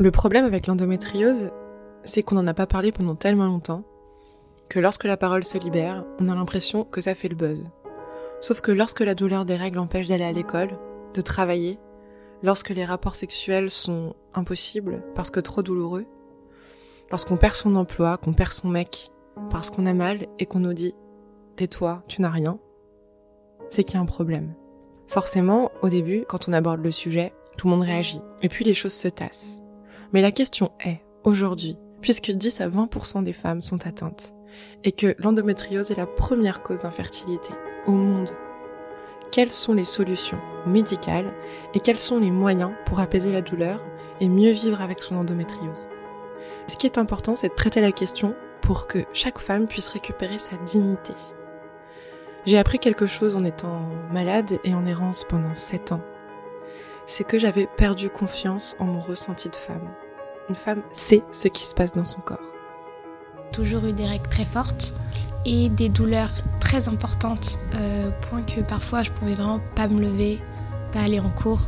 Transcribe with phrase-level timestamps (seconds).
[0.00, 1.50] Le problème avec l'endométriose,
[2.04, 3.84] c'est qu'on n'en a pas parlé pendant tellement longtemps
[4.70, 7.64] que lorsque la parole se libère, on a l'impression que ça fait le buzz.
[8.40, 10.70] Sauf que lorsque la douleur des règles empêche d'aller à l'école,
[11.12, 11.78] de travailler,
[12.42, 16.06] lorsque les rapports sexuels sont impossibles parce que trop douloureux,
[17.10, 19.10] lorsqu'on perd son emploi, qu'on perd son mec,
[19.50, 20.94] parce qu'on a mal et qu'on nous dit
[21.56, 22.58] tais-toi, tu n'as rien,
[23.68, 24.54] c'est qu'il y a un problème.
[25.08, 28.72] Forcément, au début, quand on aborde le sujet, tout le monde réagit, et puis les
[28.72, 29.62] choses se tassent.
[30.12, 34.32] Mais la question est, aujourd'hui, puisque 10 à 20% des femmes sont atteintes,
[34.82, 37.52] et que l'endométriose est la première cause d'infertilité
[37.86, 38.30] au monde,
[39.30, 41.32] quelles sont les solutions médicales
[41.74, 43.84] et quels sont les moyens pour apaiser la douleur
[44.20, 45.86] et mieux vivre avec son endométriose?
[46.66, 50.38] Ce qui est important, c'est de traiter la question pour que chaque femme puisse récupérer
[50.38, 51.14] sa dignité.
[52.44, 56.02] J'ai appris quelque chose en étant malade et en errance pendant 7 ans.
[57.10, 59.90] C'est que j'avais perdu confiance en mon ressenti de femme.
[60.48, 62.38] Une femme sait ce qui se passe dans son corps.
[63.52, 64.94] Toujours eu des règles très fortes
[65.44, 66.30] et des douleurs
[66.60, 70.38] très importantes, euh, point que parfois je pouvais vraiment pas me lever,
[70.92, 71.62] pas aller en cours.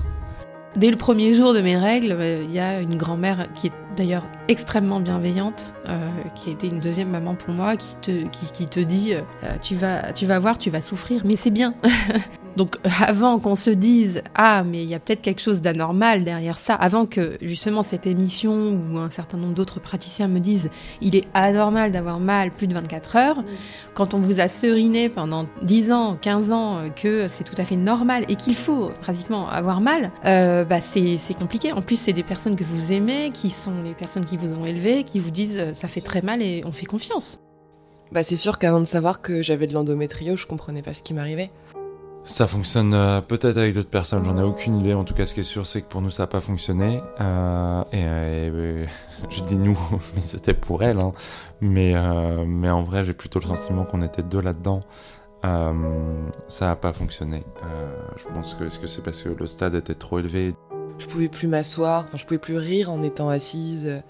[0.77, 3.73] Dès le premier jour de mes règles, euh, il y a une grand-mère qui est
[3.97, 8.47] d'ailleurs extrêmement bienveillante, euh, qui a été une deuxième maman pour moi, qui te, qui,
[8.53, 9.23] qui te dit euh,
[9.61, 11.75] tu, vas, tu vas voir, tu vas souffrir, mais c'est bien.
[12.57, 16.59] Donc avant qu'on se dise ah mais il y a peut-être quelque chose d'anormal derrière
[16.59, 21.17] ça, avant que justement cette émission ou un certain nombre d'autres praticiens me disent il
[21.17, 23.47] est anormal d'avoir mal plus de 24 heures, mmh.
[23.95, 27.65] quand on vous a seriné pendant 10 ans, 15 ans euh, que c'est tout à
[27.65, 31.73] fait normal et qu'il faut pratiquement avoir mal, euh, bah c'est compliqué.
[31.73, 34.67] En plus c'est des personnes que vous aimez, qui sont les personnes qui vous ont
[34.67, 37.41] élevé, qui vous disent euh, ça fait très mal et on fait confiance.
[38.13, 41.15] Bah c'est sûr qu'avant de savoir que j'avais de l'endométriose, je comprenais pas ce qui
[41.15, 41.51] m'arrivait.
[42.25, 44.95] Ça fonctionne euh, peut-être avec d'autres personnes, j'en ai aucune idée.
[44.95, 47.01] En tout cas, ce qui est sûr, c'est que pour nous, ça n'a pas fonctionné.
[47.21, 48.87] Euh, et, euh,
[49.29, 49.79] je dis nous,
[50.15, 51.01] mais c'était pour elle.
[51.01, 51.13] Hein.
[51.61, 54.83] Mais, en vrai, j'ai plutôt le sentiment qu'on était deux là-dedans.
[55.43, 57.43] Ça n'a pas fonctionné.
[58.17, 60.55] je pense que, c'est parce que le stade était trop élevé?
[60.99, 64.03] Je pouvais plus m'asseoir, enfin, je pouvais plus rire en étant assise.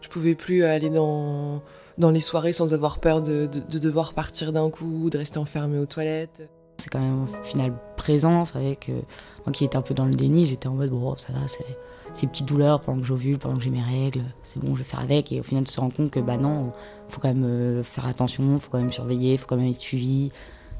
[0.00, 1.62] Je pouvais plus aller dans,
[1.98, 3.46] dans les soirées sans avoir peur de
[3.78, 6.48] devoir partir d'un coup, de rester enfermée aux toilettes.
[6.78, 8.44] C'est quand même au final présent.
[8.44, 11.16] C'est vrai que moi qui étais un peu dans le déni, j'étais en mode bon,
[11.16, 11.64] ça va, c'est
[12.12, 14.88] ces petites douleurs pendant que j'ovule, pendant que j'ai mes règles, c'est bon, je vais
[14.88, 15.32] faire avec.
[15.32, 16.72] Et au final, tu te rends compte que bah non,
[17.08, 20.30] faut quand même euh, faire attention, faut quand même surveiller, faut quand même être suivi.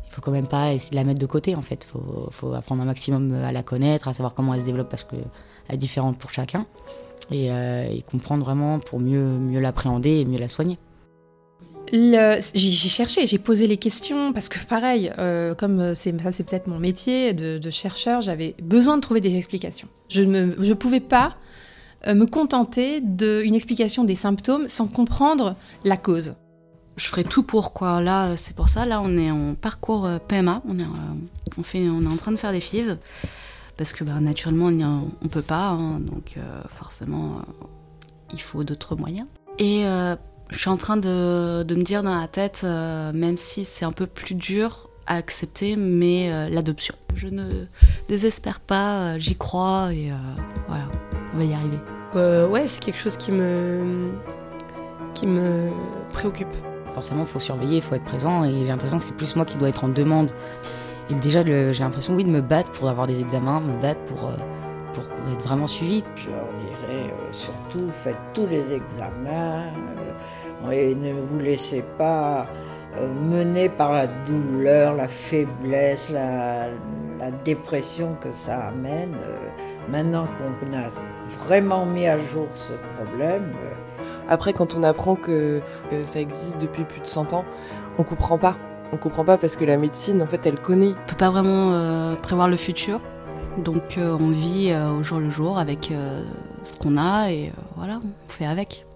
[0.07, 1.85] Il faut quand même pas essayer de la mettre de côté en fait.
[1.85, 5.05] Faut, faut apprendre un maximum à la connaître, à savoir comment elle se développe parce
[5.05, 5.25] qu'elle
[5.71, 6.67] est différente pour chacun.
[7.31, 10.79] Et, euh, et comprendre vraiment pour mieux, mieux l'appréhender et mieux la soigner.
[11.93, 16.67] J'ai cherché, j'ai posé les questions parce que pareil, euh, comme c'est ça c'est peut-être
[16.67, 19.89] mon métier de, chercheur, j'avais besoin de trouver des explications.
[20.09, 21.37] Je ne je pouvais pas
[22.07, 26.35] euh, me contenter d'une explication des symptômes sans comprendre la cause.
[26.97, 28.01] Je ferai tout pour quoi.
[28.01, 28.85] Là, c'est pour ça.
[28.85, 30.63] Là, on est en parcours euh, PMA.
[30.69, 32.99] On est, euh, on fait, on est en train de faire des FIV
[33.77, 35.69] parce que bah, naturellement, on, on peut pas.
[35.69, 37.67] Hein, donc euh, forcément, euh,
[38.33, 39.27] il faut d'autres moyens.
[39.59, 39.85] Et
[40.53, 43.85] je suis en train de, de, me dire dans la tête, euh, même si c'est
[43.85, 46.95] un peu plus dur à accepter, mais euh, l'adoption.
[47.15, 47.65] Je ne
[48.09, 50.13] désespère pas, euh, j'y crois et
[50.69, 50.85] voilà,
[51.35, 51.79] on va y arriver.
[52.51, 54.13] ouais, c'est quelque chose qui me,
[55.15, 55.71] qui me
[56.13, 56.55] préoccupe.
[56.95, 59.47] Forcément, il faut surveiller, il faut être présent et j'ai l'impression que c'est plus moi
[59.47, 60.31] qui dois être en demande.
[61.11, 64.31] Et déjà, j'ai l'impression, oui, de me battre pour avoir des examens, me battre pour,
[64.93, 66.05] pour être vraiment suivi.
[66.15, 69.65] Je leur dirais surtout, faites tous les examens
[70.71, 72.47] et ne vous laissez pas
[72.99, 76.69] euh, mener par la douleur, la faiblesse, la,
[77.19, 79.15] la dépression que ça amène.
[79.15, 79.49] Euh,
[79.89, 80.91] maintenant qu'on a
[81.45, 83.53] vraiment mis à jour ce problème.
[83.65, 87.45] Euh, Après, quand on apprend que, que, ça existe depuis plus de 100 ans,
[87.99, 88.57] on comprend pas.
[88.93, 90.91] On comprend pas parce que la médecine, en fait, elle connaît.
[90.91, 93.01] On peut pas vraiment euh, prévoir le futur.
[93.59, 95.93] Donc euh, on vit euh, au jour le jour avec
[96.65, 98.87] ce qu'on a et voilà, on fait avec.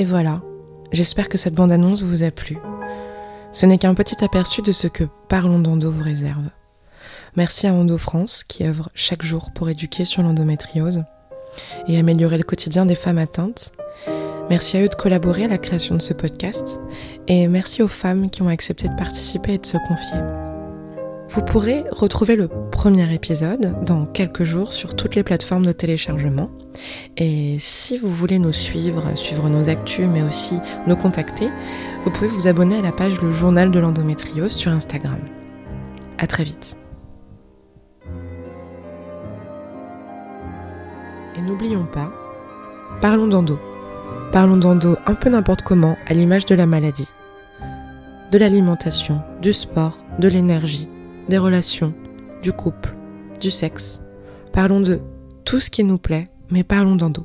[0.00, 0.40] Et voilà,
[0.92, 2.56] j'espère que cette bande-annonce vous a plu.
[3.52, 6.48] Ce n'est qu'un petit aperçu de ce que Parlons d'Endo vous réserve.
[7.36, 11.04] Merci à Endo France qui œuvre chaque jour pour éduquer sur l'endométriose
[11.86, 13.72] et améliorer le quotidien des femmes atteintes.
[14.48, 16.80] Merci à eux de collaborer à la création de ce podcast
[17.28, 20.49] et merci aux femmes qui ont accepté de participer et de se confier.
[21.32, 26.50] Vous pourrez retrouver le premier épisode dans quelques jours sur toutes les plateformes de téléchargement.
[27.16, 31.48] Et si vous voulez nous suivre, suivre nos actus, mais aussi nous contacter,
[32.02, 35.20] vous pouvez vous abonner à la page Le Journal de l'endométriose sur Instagram.
[36.18, 36.76] À très vite.
[41.36, 42.10] Et n'oublions pas,
[43.00, 43.56] parlons d'endo.
[44.32, 47.08] Parlons d'endo un peu n'importe comment, à l'image de la maladie.
[48.32, 50.88] De l'alimentation, du sport, de l'énergie,
[51.30, 51.94] des relations,
[52.42, 52.94] du couple,
[53.40, 54.02] du sexe.
[54.52, 55.00] Parlons de
[55.44, 57.24] tout ce qui nous plaît, mais parlons d'endo.